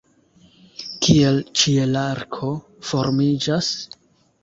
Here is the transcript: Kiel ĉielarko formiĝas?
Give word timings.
Kiel 1.09 1.37
ĉielarko 1.63 2.53
formiĝas? 2.91 3.73